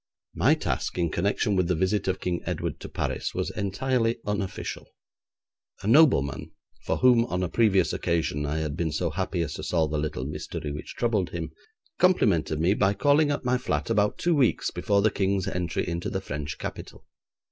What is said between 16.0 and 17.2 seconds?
the French capital.